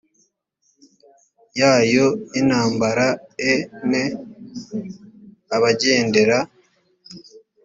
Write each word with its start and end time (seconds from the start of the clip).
yayo 1.59 2.05
y 2.13 2.35
intambara 2.41 3.07
e 3.49 3.53
n 3.89 3.91
abagendera 5.55 6.37